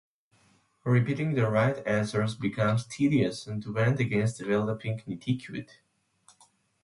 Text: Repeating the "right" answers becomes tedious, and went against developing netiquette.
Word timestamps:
Repeating 0.83 1.35
the 1.35 1.47
"right" 1.47 1.77
answers 1.85 2.33
becomes 2.33 2.87
tedious, 2.87 3.45
and 3.45 3.63
went 3.67 3.99
against 3.99 4.39
developing 4.39 4.97
netiquette. 5.01 5.75